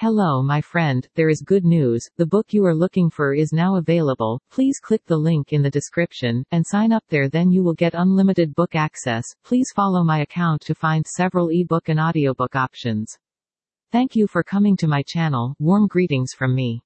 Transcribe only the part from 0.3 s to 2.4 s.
my friend, there is good news, the